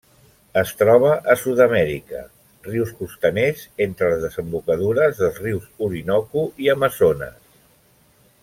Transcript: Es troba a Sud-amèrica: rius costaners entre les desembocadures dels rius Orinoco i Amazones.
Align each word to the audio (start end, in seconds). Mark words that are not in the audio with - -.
Es 0.59 0.69
troba 0.77 1.09
a 1.33 1.35
Sud-amèrica: 1.41 2.21
rius 2.69 2.95
costaners 3.01 3.63
entre 3.87 4.09
les 4.13 4.25
desembocadures 4.27 5.21
dels 5.23 5.41
rius 5.45 5.69
Orinoco 5.89 6.49
i 6.67 6.73
Amazones. 6.79 7.39